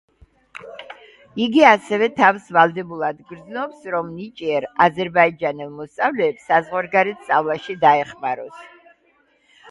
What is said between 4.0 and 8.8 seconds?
ნიჭიერ, აზერბაიჯანელ მოსწავლეებს საზღვარგარეთ სწავლაში დაეხმაროს.